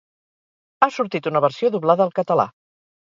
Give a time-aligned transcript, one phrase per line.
[0.85, 2.47] Ha sortit una versió doblada al català.